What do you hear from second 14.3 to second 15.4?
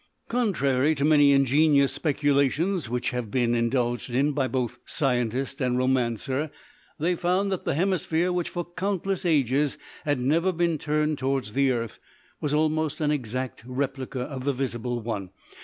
the visible one.